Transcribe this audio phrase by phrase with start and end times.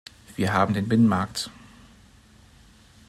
[0.35, 1.51] Wir haben den Binnenmarkt.